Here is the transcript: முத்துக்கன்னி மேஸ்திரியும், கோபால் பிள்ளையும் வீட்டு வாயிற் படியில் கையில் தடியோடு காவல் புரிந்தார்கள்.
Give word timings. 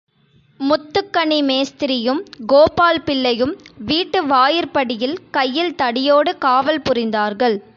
முத்துக்கன்னி 0.59 1.37
மேஸ்திரியும், 1.41 2.21
கோபால் 2.45 3.03
பிள்ளையும் 3.03 3.55
வீட்டு 3.85 4.25
வாயிற் 4.25 4.71
படியில் 4.71 5.17
கையில் 5.31 5.75
தடியோடு 5.75 6.37
காவல் 6.37 6.81
புரிந்தார்கள். 6.89 7.63